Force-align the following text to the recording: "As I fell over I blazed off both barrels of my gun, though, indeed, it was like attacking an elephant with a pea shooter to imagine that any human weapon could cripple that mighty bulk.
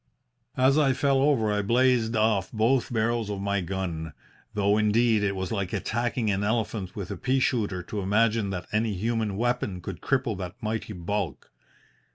"As 0.57 0.79
I 0.79 0.93
fell 0.93 1.19
over 1.21 1.51
I 1.53 1.61
blazed 1.61 2.15
off 2.15 2.51
both 2.51 2.91
barrels 2.91 3.29
of 3.29 3.39
my 3.39 3.61
gun, 3.61 4.13
though, 4.55 4.75
indeed, 4.75 5.21
it 5.21 5.35
was 5.35 5.51
like 5.51 5.73
attacking 5.73 6.31
an 6.31 6.43
elephant 6.43 6.95
with 6.95 7.11
a 7.11 7.17
pea 7.17 7.39
shooter 7.39 7.83
to 7.83 7.99
imagine 8.01 8.49
that 8.49 8.65
any 8.71 8.95
human 8.95 9.37
weapon 9.37 9.79
could 9.79 10.01
cripple 10.01 10.35
that 10.39 10.55
mighty 10.59 10.93
bulk. 10.93 11.51